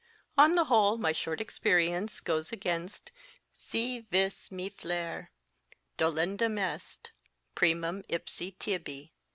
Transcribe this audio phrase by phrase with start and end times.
[0.35, 3.11] On the whole, my short experience goes against
[3.53, 5.27] si vis me flere^
[5.99, 7.11] dolendum est
[7.53, 9.11] Primum ipsi tibi.